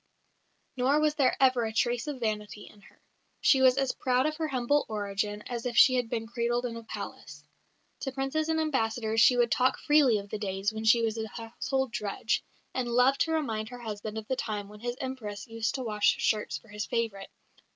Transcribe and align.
Nor 0.77 0.99
was 0.99 1.13
there 1.13 1.37
ever 1.39 1.63
a 1.63 1.71
trace 1.71 2.07
of 2.07 2.21
vanity 2.21 2.63
in 2.65 2.81
her. 2.81 2.99
She 3.39 3.61
was 3.61 3.77
as 3.77 3.91
proud 3.91 4.25
of 4.25 4.35
her 4.37 4.47
humble 4.47 4.83
origin 4.89 5.43
as 5.43 5.63
if 5.67 5.77
she 5.77 5.93
had 5.93 6.09
been 6.09 6.25
cradled 6.25 6.65
in 6.65 6.75
a 6.75 6.81
palace. 6.81 7.43
To 7.99 8.11
princes 8.11 8.49
and 8.49 8.59
ambassadors 8.59 9.21
she 9.21 9.37
would 9.37 9.51
talk 9.51 9.77
freely 9.77 10.17
of 10.17 10.29
the 10.31 10.39
days 10.39 10.73
when 10.73 10.85
she 10.85 11.03
was 11.03 11.19
a 11.19 11.27
household 11.27 11.91
drudge, 11.91 12.43
and 12.73 12.87
loved 12.89 13.21
to 13.21 13.31
remind 13.31 13.69
her 13.69 13.77
husband 13.81 14.17
of 14.17 14.27
the 14.27 14.35
time 14.35 14.69
when 14.69 14.79
his 14.79 14.97
Empress 14.99 15.45
used 15.47 15.75
to 15.75 15.83
wash 15.83 16.15
shirts 16.17 16.57
for 16.57 16.69
his 16.69 16.87
favourite. 16.87 17.29